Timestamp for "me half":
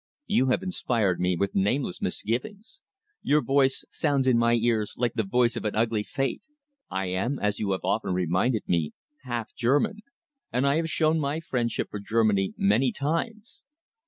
8.67-9.53